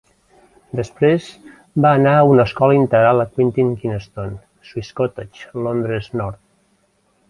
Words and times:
Després 0.79 1.27
va 1.85 1.91
anar 1.99 2.15
a 2.21 2.25
una 2.31 2.47
escola 2.51 2.79
integral 2.79 3.23
a 3.27 3.29
Quintin 3.37 3.71
Kynaston, 3.83 4.35
Swiss 4.71 5.01
Cottage, 5.03 5.49
Londres 5.69 6.15
nord. 6.23 6.47